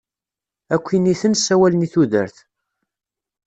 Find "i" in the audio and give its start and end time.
1.87-1.87